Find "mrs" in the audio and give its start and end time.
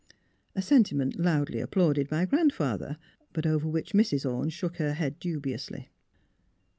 3.93-4.27